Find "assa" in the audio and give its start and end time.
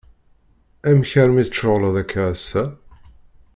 2.33-2.63